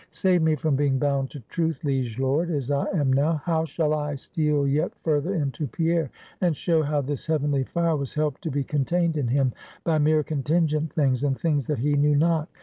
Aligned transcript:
Save 0.09 0.41
me 0.41 0.55
from 0.55 0.75
being 0.75 0.97
bound 0.97 1.29
to 1.29 1.41
Truth, 1.41 1.83
liege 1.83 2.17
lord, 2.17 2.49
as 2.49 2.71
I 2.71 2.85
am 2.85 3.13
now. 3.13 3.33
How 3.45 3.65
shall 3.65 3.93
I 3.93 4.15
steal 4.15 4.65
yet 4.67 4.95
further 5.03 5.35
into 5.35 5.67
Pierre, 5.67 6.09
and 6.41 6.57
show 6.57 6.81
how 6.81 7.01
this 7.01 7.27
heavenly 7.27 7.65
fire 7.65 7.95
was 7.95 8.15
helped 8.15 8.41
to 8.41 8.49
be 8.49 8.63
contained 8.63 9.15
in 9.15 9.27
him, 9.27 9.53
by 9.83 9.99
mere 9.99 10.23
contingent 10.23 10.91
things, 10.93 11.23
and 11.23 11.39
things 11.39 11.67
that 11.67 11.77
he 11.77 11.93
knew 11.93 12.15
not. 12.15 12.49